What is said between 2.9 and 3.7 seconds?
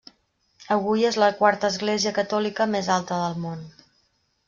alta del món.